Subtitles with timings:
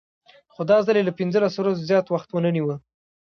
[0.53, 2.75] خو دا ځل یې له پنځلسو ورځو زیات وخت ونه نیوه.